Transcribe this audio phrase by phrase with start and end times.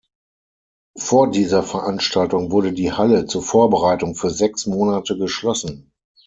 [0.97, 5.93] Vor dieser Veranstaltung wurde die Halle zur Vorbereitung für sechs Monate geschlossen.